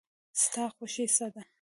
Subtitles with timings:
[0.43, 1.41] ستا خوښی څه ده؟